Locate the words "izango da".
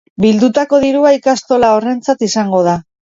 2.29-2.75